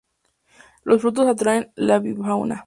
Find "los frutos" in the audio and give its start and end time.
0.83-1.27